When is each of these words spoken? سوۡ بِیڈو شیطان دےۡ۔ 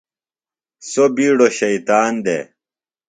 سوۡ 0.89 1.09
بِیڈو 1.15 1.47
شیطان 1.57 2.11
دےۡ۔ 2.25 2.43